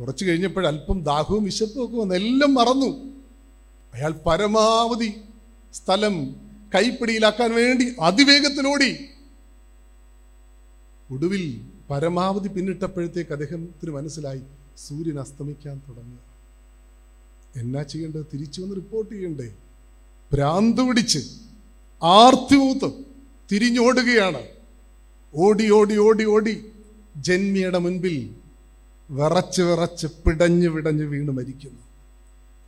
കുറച്ച് 0.00 0.24
കഴിഞ്ഞപ്പോൾ 0.24 0.66
അല്പം 0.66 1.02
ദാഹവും 1.02 1.44
വിശപ്പും 1.44 1.84
ഒക്കെ 1.84 1.96
വന്ന് 1.96 2.14
എല്ലാം 2.14 2.54
മറന്നു. 2.54 2.90
അയാൾ 3.94 4.12
പരമാവധി 4.26 5.12
സ്ഥലം 5.74 6.43
കൈപ്പിടിയിലാക്കാൻ 6.74 7.54
വേണ്ടി 7.54 7.94
അതിവേഗത്തിലോടി 8.00 8.96
ഒടുവിൽ 11.10 11.60
പരമാവധി 11.90 12.48
പിന്നിട്ടപ്പോഴത്തേക്ക് 12.48 13.32
അദ്ദേഹത്തിന് 13.32 13.90
മനസ്സിലായി. 13.90 14.40
സൂര്യൻ 14.76 15.20
അസ്തമിക്കാൻ 15.20 15.80
തുടങ്ങി. 15.88 16.16
എന്നാ 17.60 17.82
ചെയ്യേണ്ടത്? 17.82 18.26
തിരിച്ചു 18.34 18.62
വന്ന് 18.62 18.76
റിപ്പോർട്ട് 18.76 19.14
ചെയ്യണ്ടേ? 19.14 19.54
ഭ്രാന്ത് 20.32 20.82
പിടിച്ച് 20.82 21.18
ആർത്തിമൂത്ത് 22.02 22.94
തിരിഞ്ഞോടുകയാണ്. 23.52 24.42
ഓടി 25.34 25.70
ഓടി 25.70 25.96
ഓടി 25.96 26.24
ഓടി. 26.24 26.64
ജന്മിയുടെ 27.16 27.78
മുൻപിൽ 27.78 28.34
വിറച്ച് 29.10 29.62
വിറച്ച് 29.62 30.06
പിടഞ്ഞു 30.06 30.68
പിടഞ്ഞ് 30.68 31.04
വീണ് 31.04 31.30
മരിക്കുന്നു. 31.30 31.80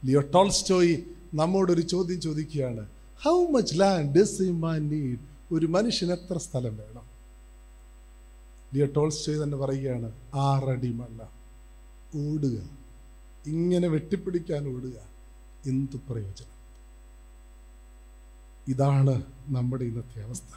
ലിയോ 0.05 0.21
ടോൾസ്റ്റോയി 0.21 1.05
നമ്മോടൊരു 1.35 1.81
ചോദ്യം 1.81 2.21
ചോദിക്കുകയാണ്. 2.21 2.96
How 3.25 3.47
much 3.47 3.81
land 3.81 4.19
does 4.19 4.43
a 4.43 4.51
man 4.51 4.89
need 4.89 5.19
ഒരു 5.53 5.67
മനുഷ്യന് 5.67 6.13
എത്ര 6.13 6.39
സ്ഥലം 6.39 6.77
വേണം? 6.77 7.07
ലിയോ 8.75 9.09
ചെയ്ത് 9.25 9.43
തന്നെ 9.43 9.57
പറയുകയാണ് 9.57 10.13
ആറടി 10.35 10.93
മണ്ണ 10.93 11.23
ഓടുക 12.15 12.57
ഇങ്ങനെ 13.47 13.89
വെട്ടിപ്പിടിക്കാൻ 13.89 14.69
ഓടുക 14.69 14.97
എന്ത് 15.67 15.97
പ്രയോജനം? 15.97 16.53
ഇതാണ് 18.69 19.23
നമ്മുടെ 19.49 19.85
ഇന്നത്തെ 19.85 20.23
അവസ്ഥ. 20.23 20.53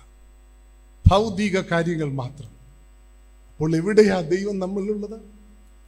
ഭൗതിക 1.09 1.61
കാര്യങ്ങൾ 1.61 2.11
മാത്രം. 2.11 2.51
അപ്പോൾ 3.51 3.75
എവിടെയാ 3.75 4.21
ദൈവം 4.21 4.59
നമ്മളിലുള്ളത്? 4.59 5.21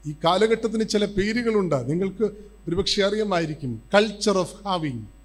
ഈ 0.05 0.15
കാലഘട്ടത്തിന് 0.25 0.89
ചില 0.89 1.05
പേരുകളുണ്ട്. 1.05 1.89
നിങ്ങൾക്ക് 1.89 2.23
ഒരുപക്ഷെ 2.67 3.03
അറിയാമായിരിക്കും 3.03 3.83
കൾച്ചർ 3.95 4.37
ഓഫ് 4.37 4.63
ഹാവിങ് 4.63 5.20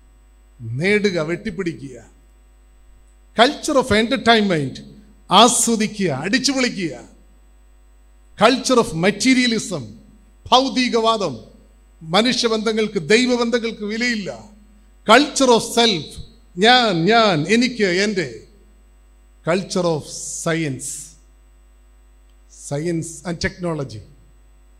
നേടുക 0.60 1.18
വെട്ടിപ്പിടിക്കുക. 1.18 2.16
കൾച്ചർ 3.38 3.78
ഓഫ് 3.78 3.92
എന്റർടൈൻമെന്റ് 3.92 4.80
ആസ്വദിക്കുക 5.30 6.08
അടിച്ചു 6.08 6.52
പൊളിക്കുക. 6.52 7.00
കൾച്ചർ 8.42 8.78
ഓഫ് 8.78 8.94
മെറ്റീരിയലിസം 8.94 9.98
ഭൗതികവാദം 10.52 11.38
മനുഷ്യബന്ധങ്ങൾക്ക് 12.02 13.08
ദൈവബന്ധങ്ങൾക്ക് 13.08 13.84
വിലയില്ല. 13.84 14.50
കൾച്ചർ 15.08 15.50
ഓഫ് 15.50 15.75
സെൽഫ് 15.75 16.20
ഞാൻ 16.58 17.04
ഞാൻ 17.04 17.46
എനിക്ക് 17.48 17.84
എന്റെ. 17.84 18.42
Culture 19.48 19.86
of 19.86 20.12
science 20.44 21.06
science 22.68 23.28
and 23.28 23.38
technology 23.44 24.00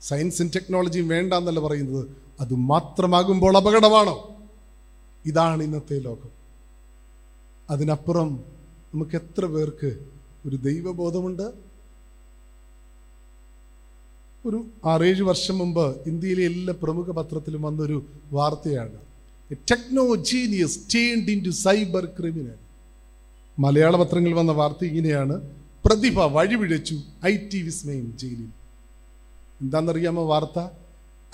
സയൻസും 0.02 0.50
ടെക്നോളജിയും 0.56 1.09
വേണ്ട 1.09 1.35
എന്നല്ല 1.35 1.61
പറയുന്നത്? 1.61 2.09
അത് 2.40 2.54
മാത്രമാകുമ്പോൾ 2.54 3.56
അപകടമാണോ? 3.56 4.36
ഇതാണ് 5.26 5.62
ഇന്നത്തെ 5.62 5.99
ലോകം. 5.99 6.30
അതിനപ്പുറം 7.71 8.45
നമുക്ക് 8.95 9.16
എത്ര 9.16 9.45
പേർക്ക് 9.45 9.99
ഒരു 10.47 10.56
ദൈവബോധമുണ്ട്? 10.56 11.42
ഒരു 14.47 14.66
ആറേഴ് 14.85 15.23
വർഷം 15.23 15.59
മുമ്പ് 15.59 16.09
ഇന്ത്യയിലെ 16.09 16.45
എല്ലാ 16.45 16.75
പ്രമുഖ 16.83 17.11
പത്രത്തിലും 17.11 17.62
വന്നൊരു 17.62 18.06
വാർത്തയാണ്. 18.33 18.99
Techno 19.52 20.14
genius 20.14 20.78
turned 20.95 21.30
into 21.45 21.50
cyber 21.50 22.04
criminal 22.04 22.54
മലയാള 23.59 23.97
പത്രങ്ങളിൽ 23.97 24.35
വന്ന 24.35 24.52
വാർത്ത 24.52 24.85
ഇങ്ങനെയാണ്. 24.85 25.40
പ്രതിഭ 25.85 26.18
വഴിപിഴച്ചു 26.18 27.00
ഐ 27.25 27.37
ടി 27.37 27.62
വിസ്മയം 27.62 28.18
ജയിലിൽ. 28.18 28.49
എന്താണെന്നറിയാമോ 29.61 30.26
വാർത്ത? 30.26 30.68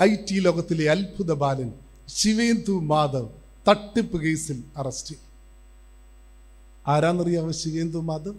ഐ 0.03 0.15
ടി 0.15 0.41
ലോകത്തിലെ 0.41 0.91
അത്ഭുത 0.91 1.33
ബാലൻ 1.33 1.73
ശിവേന്ദു 2.09 2.73
മാധവ് 2.73 3.42
തട്ടിപ്പ് 3.69 4.17
കേസിൽ 4.23 4.65
അറസ്റ്റ്. 4.77 5.15
ആരാന്നറിയാമോ 6.87 7.51
ശിവേന്ദു 7.51 7.99
മാധവ്? 7.99 8.39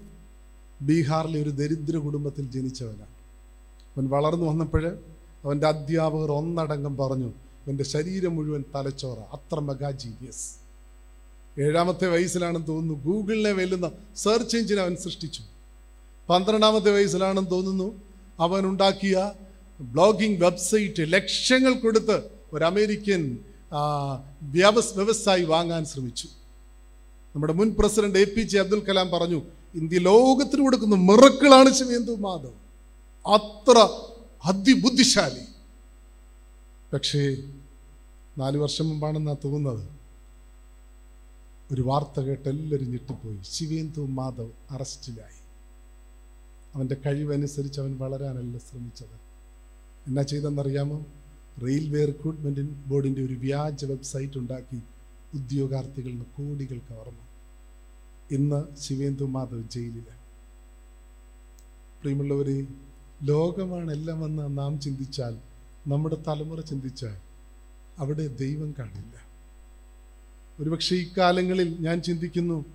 ബീഹാറിലെ 0.81 1.43
ഒരു 1.43 1.49
ദരിദ്ര 1.49 1.97
കുടുംബത്തിൽ 1.97 2.51
ജനിച്ചവനാണ്. 2.51 3.15
അവൻ 3.93 4.09
വളർന്നു 4.09 4.45
വന്നപ്പോൾ 4.45 4.97
അവന്റെ 5.43 5.67
അധ്യാപകർ 5.67 6.31
ഒന്നടങ്കം 6.31 6.97
പറഞ്ഞു 6.97 7.29
അവന്റെ 7.63 7.83
ശരീരം 7.83 8.35
മുഴുവൻ 8.35 8.63
തലച്ചോറ 8.75 9.19
അത്ര 9.35 9.59
മെഗാ 9.59 9.91
ജീനിയസ് 9.91 10.45
ഏഴാമത്തെ 11.61 12.07
വയസ്സിലാണെന്ന് 12.07 12.67
തോന്നുന്നു 12.67 13.03
ഗൂഗിളിനെ 13.03 13.51
വെല്ലുന്ന 13.51 13.91
സെർച്ച് 14.15 14.57
എഞ്ചിൻ 14.57 14.79
അവൻ 14.79 14.95
സൃഷ്ടിച്ചു. 14.95 15.41
പന്ത്രണ്ടാമത്തെ 16.29 16.91
വയസ്സിലാണെന്ന് 16.91 17.51
തോന്നുന്നു 17.51 18.01
അവൻ 18.39 18.65
ഉണ്ടാക്കിയ 18.65 19.31
ബ്ലോഗിംഗ് 19.81 20.45
വെബ്സൈറ്റ് 20.45 21.13
ലക്ഷങ്ങൾ 21.13 21.73
കൊടുത്ത് 21.79 22.17
ഒരു 22.53 22.63
അമേരിക്കൻ 22.65 23.37
വ്യവസായി 24.41 25.43
വാങ്ങാൻ 25.43 25.85
ശ്രമിച്ചു. 25.85 26.27
നമ്മുടെ 27.35 27.53
മുൻ 27.53 27.75
president 27.79 28.19
A 28.19 28.23
P 28.23 28.41
J 28.41 28.59
Abdul 28.59 28.79
Kalam 28.79 29.09
പറഞ്ഞു 29.09 29.41
ഇന്ത്യ 29.73 29.97
ലോകത്തിന് 29.97 30.61
കൊടുക്കുന്ന 30.61 30.95
മിറക്കിളാണ് 30.95 31.73
ശിവേന്ദു 31.73 32.11
മാധവ്. 32.11 32.53
അത്ര 33.27 33.89
അതിബുദ്ധിശാലി. 34.45 35.45
പക്ഷേ 36.93 37.37
നാല് 38.37 38.57
വർഷം 38.57 38.89
മുമ്പാണെന്നാ 38.89 39.35
തോന്നുന്നത്. 39.45 39.89
ഒരു 41.71 41.81
വാർത്ത 41.81 42.19
കേട്ട് 42.19 42.49
എല്ലാവരും 42.49 42.91
ഞെട്ടിപ്പോയി. 42.91 43.39
ശിവേന്ദു 43.51 44.01
മാധവ് 44.01 44.51
അറസ്റ്റിലായി. 44.69 45.43
അവന്റെ 46.75 46.97
കഴിവനുസരിച്ച് 47.05 47.79
അവൻ 47.79 47.97
വളരാനല്ല 47.97 48.57
ശ്രമിച്ചത്. 48.57 49.19
എന്നാ 50.07 50.21
ചെയ്തെന്നറിയാമോ? 50.21 51.05
റെയിൽവേ 51.61 52.05
റിക്രൂട്ട്മെന്റ് 52.05 52.61
ബോർഡിന്റെ 52.61 53.25
ഒരു 53.25 53.33
വ്യാജ 53.33 53.85
വെബ്സൈറ്റ് 53.85 54.37
ഉണ്ടാക്കി 54.37 54.81
ഉദ്യോഗാർത്ഥികളിൽ 55.33 56.11
നിന്ന് 56.11 56.25
കോടികൾ 56.25 56.77
കവർന്നു. 56.77 57.23
ഇന്ന് 58.31 58.77
ശിവേന്ദു 58.77 59.25
മാധവ് 59.25 59.69
ജയിലിലാണ് 59.69 60.21
പ്രിയമുള്ളവരെ 62.01 62.67
ലോകമാണ് 63.23 63.91
എല്ലാം 63.91 64.25
എന്ന് 64.25 64.57
നാം 64.57 64.79
ചിന്തിച്ചാൽ 64.79 65.37
നമ്മുടെ 65.87 66.17
തലമുറ 66.27 66.59
ചിന്തിച്ചാൽ 66.59 67.17
അവിടെ 67.97 68.27
ദൈവം 68.27 68.73
കാണില്ല. 68.79 69.15
ഒരുപക്ഷെ 70.59 70.95
ഇക്കാലങ്ങളിൽ 70.95 71.77
ഞാൻ 71.79 72.01
ചിന്തിക്കുന്നു 72.01 72.65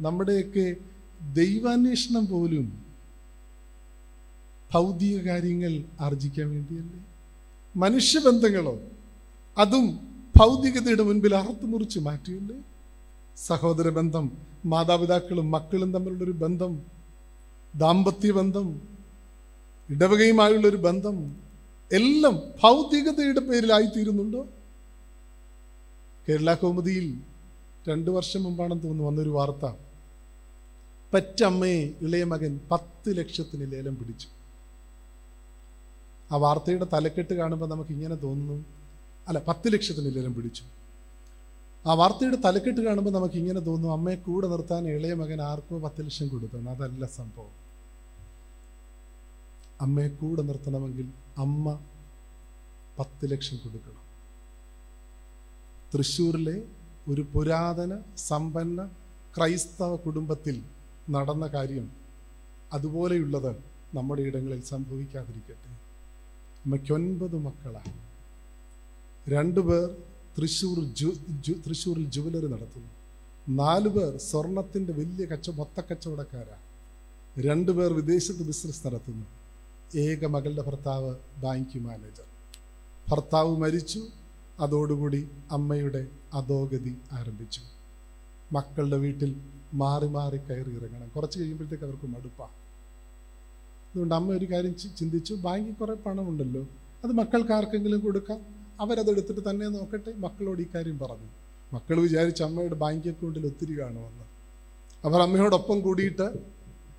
നമ്മുടെയൊക്കെ 0.00 0.76
ദൈവാന്വേഷണം 1.34 2.26
പോലും 2.26 2.82
ഭൗതിക 4.72 5.20
കാര്യങ്ങൾ 5.20 5.84
ആർജിക്കാൻ 6.00 6.50
വേണ്ടിയല്ലേ? 6.50 7.11
മനുഷ്യബന്ധങ്ങളോ 7.76 8.80
അതും 9.58 10.00
ഭൗതികതയുടെ 10.36 11.02
മുൻപിൽ 11.02 11.34
അറുത്തു 11.34 11.66
മുറിച്ച് 11.66 11.98
മാറ്റിയല്ലേ 11.98 12.62
സഹോദര 13.36 13.88
ബന്ധം 13.88 14.32
മാതാപിതാക്കളും 14.64 15.50
മക്കളും 15.50 15.92
തമ്മിലുള്ളൊരു 15.92 16.30
ബന്ധം 16.30 16.82
ദാമ്പത്യ 17.74 18.30
ബന്ധം 18.30 18.82
ഇടവകയുമായുള്ളൊരു 19.90 20.76
ബന്ധം 20.76 21.36
എല്ലാം 21.92 22.40
ഭൗതികതയുടെ 22.62 23.40
പേരിലായിത്തീരുന്നുണ്ടോ? 23.40 24.48
കേരള 26.28 26.54
കൗമുദിയിൽ 26.54 27.18
രണ്ട് 27.88 28.10
വർഷം 28.10 28.42
മുമ്പാണെന്ന് 28.42 28.82
തോന്നുന്നു 28.82 29.08
വന്നൊരു 29.08 29.30
വാർത്ത. 29.30 29.74
പറ്റമ്മയെ 31.14 31.90
ഇളയ 32.02 32.24
മകൻ 32.24 32.60
പത്ത് 32.70 33.18
ലക്ഷത്തിന് 33.18 33.72
ലേലം 33.72 33.96
പിടിച്ചു. 33.96 34.28
ആ 36.32 36.36
വാർത്തയുടെ 36.36 36.86
തലക്കെട്ട് 36.92 37.34
കാണുമ്പോൾ 37.34 37.68
നമുക്ക് 37.68 37.90
ഇങ്ങനെ 37.90 38.14
തോന്നുന്നു. 38.14 38.64
അല്ല 39.28 39.38
പത്ത് 39.48 39.72
ലക്ഷത്തിന് 39.72 40.16
ലേലം 40.16 40.34
പിടിച്ചു. 40.34 40.64
ആ 41.86 41.94
വാർത്തയുടെ 41.94 42.38
തലക്കെട്ട് 42.44 42.80
കാണുമ്പോൾ 42.80 43.10
നമുക്ക് 43.10 43.34
ഇങ്ങനെ 43.34 43.60
തോന്നും 43.60 43.92
അമ്മയെ 43.92 44.16
കൂടെ 44.16 44.46
നിർത്താൻ 44.48 44.88
ഇളയ 44.88 45.14
മകൻ 45.14 45.42
ആർക്കോ 45.42 45.78
പത്ത് 45.78 46.04
ലക്ഷം 46.04 46.28
കൊടുത്തു. 46.28 46.56
അതല്ല 46.56 47.06
സംഭവം. 47.06 47.54
അമ്മയെ 49.80 50.08
കൂടെ 50.08 50.42
നിർത്തണമെങ്കിൽ 50.42 51.06
അമ്മ 51.38 51.80
പത്ത് 52.98 53.32
ലക്ഷം 53.32 53.56
കൊടുക്കണം. 53.56 54.02
തൃശ്ശൂരിലെ 55.94 56.62
ഒരു 57.08 57.26
പുരാതന 57.34 57.92
സമ്പന്ന 58.18 58.90
ക്രൈസ്തവ 59.36 59.96
കുടുംബത്തിൽ 59.96 60.62
നടന്ന 61.10 61.46
കാര്യം 61.46 61.92
അതുപോലെയുള്ളത് 62.72 63.52
നമ്മുടെ 63.94 64.22
ഇടങ്ങളിൽ 64.22 64.62
സംഭവിക്കാതിരിക്കട്ടെ. 64.62 65.68
അമ്മയ്ക്ക് 66.64 66.92
ഒൻപത് 66.92 67.36
മക്കളാണ് 67.36 67.92
രണ്ടുപേർ 69.30 69.96
തൃശ്ശൂർ 70.38 70.78
തൃശ്ശൂരിൽ 71.66 72.10
ജുവലറി 72.10 72.46
നടത്തുന്നു. 72.46 72.88
നാലു 73.48 73.88
പേർ 73.88 74.16
സ്വർണത്തിന്റെ 74.16 74.92
വലിയ 74.92 75.24
കച്ച 75.24 75.50
മൊത്തക്കച്ചവടക്കാരാണ് 75.50 76.62
രണ്ടുപേർ 77.40 77.92
വിദേശത്ത് 77.92 78.46
ബിസിനസ് 78.46 78.86
നടത്തുന്നു. 78.86 79.26
ഏക 79.96 80.26
മകളുടെ 80.26 80.62
ഭർത്താവ് 80.62 81.16
ബാങ്ക് 81.42 81.78
മാനേജർ. 81.78 82.24
ഭർത്താവ് 83.10 83.56
മരിച്ചു. 83.56 84.02
അതോടുകൂടി 84.60 85.28
അമ്മയുടെ 85.50 86.06
അധോഗതി 86.34 86.98
ആരംഭിച്ചു. 87.12 87.60
മക്കളുടെ 88.52 88.96
വീട്ടിൽ 88.96 89.40
മാറി 89.74 90.08
മാറി 90.08 90.36
കയറി 90.36 90.70
ഇറങ്ങണം. 90.76 91.08
കുറച്ച് 91.08 91.40
കഴിയുമ്പോഴത്തേക്ക് 91.40 91.84
അവർക്ക് 91.84 92.06
മടുപ്പാണ്. 92.06 92.61
അതുകൊണ്ട് 93.92 94.14
അമ്മ 94.14 94.32
ഒരു 94.32 94.44
കാര്യം 94.44 94.78
ചിന്തിച്ചു. 94.78 95.34
ബാങ്കിൽ 95.34 95.72
കുറേ 95.72 95.94
പണമുണ്ടല്ലോ. 95.94 96.62
അത് 97.04 97.12
മക്കൾക്ക് 97.12 97.52
ആർക്കെങ്കിലും 97.52 98.00
കൊടുക്കാം? 98.00 98.40
അവരതെടുത്തിട്ട് 98.80 99.50
തന്നെ 99.50 99.68
നോക്കട്ടെ. 99.68 100.12
മക്കളോട് 100.18 100.60
ഈ 100.60 100.66
കാര്യം 100.74 100.98
പറഞ്ഞു. 100.98 101.28
മക്കൾ 101.72 102.00
വിചാരിച്ച് 102.00 102.42
അമ്മയുടെ 102.42 102.74
ബാങ്ക് 102.74 103.08
അക്കൗണ്ടിൽ 103.08 103.46
ഒത്തിരി 103.46 103.80
കാണുമെന്ന്. 103.80 104.24
അവർ 105.04 105.22
അമ്മയോടൊപ്പം 105.22 105.80
കൂടിയിട്ട് 105.80 106.32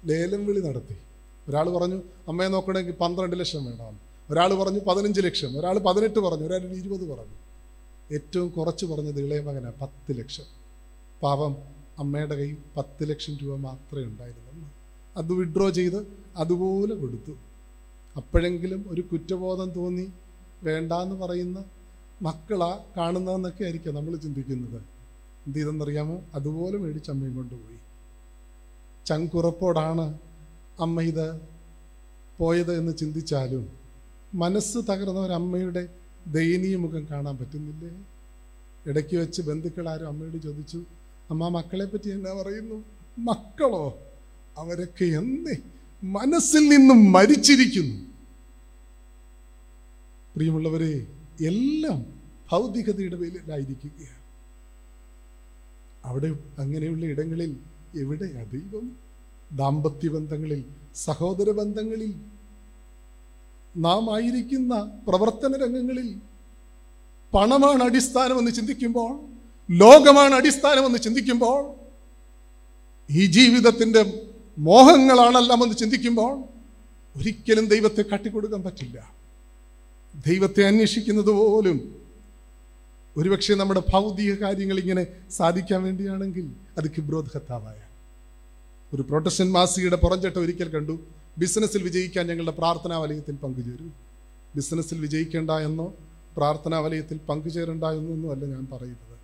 ലേലം 0.05 0.45
വിളി 0.45 0.59
നടത്തി. 0.59 0.97
ഒരാൾ 1.49 1.69
പറഞ്ഞു 1.77 2.01
അമ്മയെ 2.27 2.47
നോക്കണമെങ്കിൽ 2.47 2.93
പന്ത്രണ്ട് 2.93 3.39
ലക്ഷം 3.39 3.65
വേണമെന്ന് 3.65 3.99
ഒരാൾ 4.31 4.53
പറഞ്ഞു 4.53 4.79
പതിനഞ്ച് 4.79 5.21
ലക്ഷം. 5.21 5.57
ഒരാൾ 5.59 5.79
പതിനെട്ട് 5.79 6.19
പറഞ്ഞു 6.19 6.45
ഒരാൾ 6.45 6.71
ഇരുപത് 6.73 7.09
പറഞ്ഞു. 7.09 7.37
ഏറ്റവും 8.13 8.49
കുറച്ച് 8.49 8.85
പറഞ്ഞത് 8.85 9.19
ഇളയ 9.21 9.39
മകനാണ് 9.39 9.73
പത്ത് 9.81 10.17
ലക്ഷം. 10.17 10.43
പാവം 11.23 11.57
അമ്മയുടെ 11.99 12.35
കയ്യിൽ 12.35 12.57
പത്ത് 12.77 13.09
ലക്ഷം 13.09 13.37
രൂപ 13.37 13.55
മാത്രമേ 13.55 14.03
ഉണ്ടായിരുന്നുള്ളൂ. 14.03 14.82
അത് 15.17 15.33
വിഡ്രോ 15.33 15.69
ചെയ്ത് 15.69 16.07
അതുപോലെ 16.37 16.95
കൊടുത്തു 16.95 17.31
അപ്പോഴെങ്കിലും 18.17 18.85
ഒരു 18.87 19.01
കുറ്റബോധം 19.01 19.69
തോന്നി 19.71 20.13
വേണ്ടാന്ന് 20.63 21.15
പറയുന്ന 21.15 21.63
മക്കളാ 22.21 22.79
കാണുന്നതെന്നൊക്കെ 22.97 23.63
ആയിരിക്കാം 23.63 23.95
നമ്മൾ 23.95 24.15
ചിന്തിക്കുന്നത്. 24.15 24.81
എന്ത് 25.45 25.57
ചെയ്തെന്നറിയാമോ? 25.57 26.21
അതുപോലെ 26.33 26.77
മേടിച്ച് 26.77 27.11
അമ്മയും 27.11 27.35
കൊണ്ടുപോയി. 27.35 27.79
ചങ്കുറപ്പോടാണ് 29.05 30.19
അമ്മ 30.79 31.01
ഇത് 31.01 31.41
പോയത് 32.37 32.77
എന്ന് 32.77 32.97
ചിന്തിച്ചാലും 32.97 33.71
മനസ്സ് 34.33 34.77
തകർന്ന 34.77 35.19
ഒരമ്മയുടെ 35.19 35.89
ദയനീയ 36.27 36.75
മുഖം 36.75 37.07
കാണാൻ 37.11 37.37
പറ്റുന്നില്ലേ? 37.37 37.91
ഇടയ്ക്ക് 38.87 39.17
വെച്ച് 39.17 39.41
ബന്ധുക്കൾ 39.41 39.89
ആരും 39.89 40.07
അമ്മയോട് 40.07 40.37
ചോദിച്ചു 40.37 40.83
അമ്മ 41.29 41.47
മക്കളെ 41.47 41.85
പറ്റി 41.85 42.09
എന്നാ 42.09 42.41
പറയുന്നു? 42.41 42.83
മക്കളോ? 43.19 43.97
അവരൊക്കെ 44.57 45.05
എന്നേ 45.05 45.55
മനസ്സിൽ 46.03 46.69
നിന്നും 46.69 47.11
മരിച്ചിരിക്കുന്നു. 47.11 47.97
പ്രിയമുള്ളവരെ 50.35 51.07
എല്ലാം 51.41 52.05
ഭൗതികതയുടെ 52.51 53.15
പേരിലായിരിക്കുകയാണ്. 53.15 54.19
അവിടെ 56.05 56.27
അങ്ങനെയുള്ള 56.59 57.05
ഇടങ്ങളിൽ 57.05 57.57
എവിടെയാ 57.95 58.43
ദൈവം 58.43 58.97
ദാമ്പത്യ 59.51 60.09
ബന്ധങ്ങളിൽ 60.09 60.65
സഹോദര 60.95 61.51
ബന്ധങ്ങളിൽ 61.51 62.13
നാം 63.77 64.15
ആയിരിക്കുന്ന 64.15 65.01
പ്രവർത്തന 65.07 65.57
രംഗങ്ങളിൽ 65.63 66.19
പണമാണ് 67.33 67.83
അടിസ്ഥാനമെന്ന് 67.83 68.51
ചിന്തിക്കുമ്പോൾ 68.51 69.11
ലോകമാണ് 69.71 70.35
അടിസ്ഥാനമെന്ന് 70.35 70.99
ചിന്തിക്കുമ്പോൾ 70.99 71.75
ഈ 73.09 73.25
ജീവിതത്തിന്റെ 73.25 74.32
മോഹങ്ങളാണെല്ലാമെന്ന് 74.57 75.75
ചിന്തിക്കുമ്പോൾ 75.75 76.43
ഒരിക്കലും 77.17 77.65
ദൈവത്തെ 77.65 78.05
കട്ടിക്കൊടുക്കാൻ 78.13 78.63
പറ്റില്ല. 78.63 79.13
ദൈവത്തെ 80.27 80.67
അന്വേഷിക്കുന്നത് 80.67 81.29
പോലും 81.29 82.03
ഒരുപക്ഷെ 83.17 83.53
നമ്മുടെ 83.53 83.83
ഭൗതിക 83.93 84.33
കാര്യങ്ങൾ 84.33 84.79
ഇങ്ങനെ 84.79 85.07
സാധിക്കാൻ 85.31 85.83
വേണ്ടിയാണെങ്കിൽ 85.83 86.51
അത് 86.77 86.91
കിബ്രോധത്താവായ 86.91 87.81
ഒരു 88.95 89.01
പ്രൊട്ടസ്റ്റൻ 89.01 89.51
മാസികയുടെ 89.51 89.95
പുറംചട്ട 89.95 90.37
ഒരിക്കൽ 90.37 90.69
കണ്ടു. 90.69 90.99
ബിസിനസ്സിൽ 91.37 91.83
വിജയിക്കാൻ 91.83 92.27
ഞങ്ങളുടെ 92.27 92.51
പ്രാർത്ഥനാ 92.51 92.97
വലയത്തിൽ 92.97 93.35
പങ്കുചേരും. 93.35 93.93
ബിസിനസ്സിൽ 94.55 94.99
വിജയിക്കേണ്ട 94.99 95.51
എന്നോ 95.51 95.93
പ്രാർത്ഥനാ 96.37 96.79
വലയത്തിൽ 96.79 97.17
പങ്കുചേരണ്ട 97.17 97.83
അല്ല 97.83 98.45
ഞാൻ 98.45 98.67
പറയുന്നത്. 98.71 99.17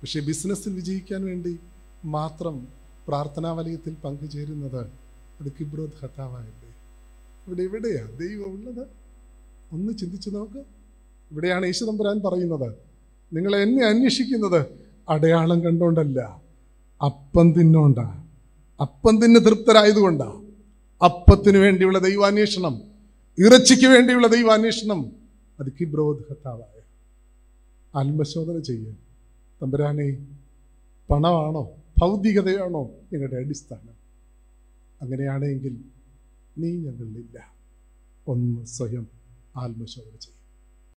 പക്ഷേ 0.00 0.20
ബിസിനസ്സിൽ 0.20 0.74
വിജയിക്കാൻ 0.74 1.24
വേണ്ടി 1.24 1.58
മാത്രം 2.04 2.81
പ്രാർത്ഥനാ 3.08 3.52
വലയത്തിൽ 3.52 3.96
പങ്കുചേരുന്നത് 4.04 4.80
അത് 5.40 5.52
കിബ്രോത് 5.60 5.90
ഹത്താവായല്ലേ 6.02 6.74
ഇവിടെ 7.46 7.62
എവിടെയാ 7.62 8.04
ദൈവം 8.20 8.52
ഉള്ളത്? 8.52 8.86
ഒന്ന് 9.72 9.92
ചിന്തിച്ച് 9.98 10.30
നോക്ക്. 10.34 10.58
ഇവിടെയാണ് 11.30 11.66
യേശു 11.66 11.84
പറയുന്നത് 11.84 12.74
നിങ്ങൾ 13.32 13.56
എന്നെ 13.56 13.86
അന്വേഷിക്കുന്നത് 13.86 14.66
അടയാളം 15.08 15.64
കണ്ടോണ്ടല്ല 15.64 16.40
അപ്പം 17.04 17.52
തിന്നോണ്ടാ. 17.52 18.24
അപ്പം 18.80 19.20
തിന്ന് 19.20 19.40
തൃപ്തരായതുകൊണ്ടാ. 19.40 20.40
അപ്പത്തിന് 21.04 21.58
വേണ്ടിയുള്ള 21.58 21.98
ദൈവാന്വേഷണം 21.98 22.80
ഇറച്ചിക്ക് 23.38 23.86
വേണ്ടിയുള്ള 23.86 24.26
ദൈവാന്വേഷണം 24.26 25.12
അത് 25.60 25.72
കിബ്രോധത്താവായ 25.80 26.80
ആത്മശോധന 27.98 28.58
ചെയ്യുക 28.58 28.94
തമ്പുരാനെ 29.62 30.26
പണമാണോ 31.10 31.72
ഭൗതികതയാണോ 32.02 32.82
നിങ്ങളുടെ 33.12 33.36
അടിസ്ഥാനം? 33.36 33.96
അങ്ങനെയാണെങ്കിൽ 35.00 35.74
നീ 36.58 36.70
ഞങ്ങളിലില്ല 36.76 37.54
ഒന്ന് 38.26 38.64
സ്വയം 38.66 39.08
ആത്മശോധന 39.56 40.16
ചെയ്യും. 40.16 40.41